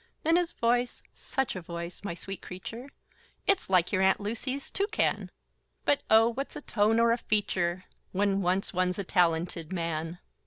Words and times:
Then 0.23 0.35
his 0.35 0.53
voice, 0.53 1.03
such 1.13 1.55
a 1.55 1.61
voice! 1.61 2.01
my 2.03 2.15
sweet 2.15 2.41
creature, 2.41 2.89
It's 3.45 3.69
like 3.69 3.91
your 3.91 4.01
Aunt 4.01 4.19
Lucy's 4.19 4.71
toucan: 4.71 5.29
But 5.85 6.01
oh! 6.09 6.29
what's 6.29 6.55
a 6.55 6.61
tone 6.63 6.99
or 6.99 7.11
a 7.11 7.17
feature, 7.19 7.83
When 8.11 8.41
once 8.41 8.73
one's 8.73 8.97
a 8.97 9.03
talented 9.03 9.71
man? 9.71 10.17